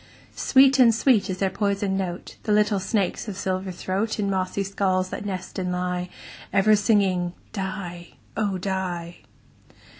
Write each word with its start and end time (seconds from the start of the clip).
Sweet 0.35 0.79
and 0.79 0.95
sweet 0.95 1.29
is 1.29 1.37
their 1.37 1.51
poisoned 1.51 1.95
note, 1.95 2.37
The 2.41 2.51
little 2.51 2.79
snakes' 2.79 3.27
of 3.27 3.37
silver 3.37 3.71
throat, 3.71 4.17
In 4.17 4.31
mossy 4.31 4.63
skulls 4.63 5.09
that 5.11 5.27
nest 5.27 5.59
and 5.59 5.71
lie, 5.71 6.09
Ever 6.51 6.75
singing 6.75 7.33
"die, 7.53 8.15
oh! 8.35 8.57
die." 8.57 9.17